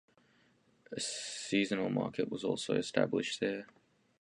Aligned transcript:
A 0.91 0.99
seasonal 0.99 1.91
market 1.91 2.27
was 2.31 2.43
also 2.43 2.73
established 2.73 3.39
there. 3.39 3.67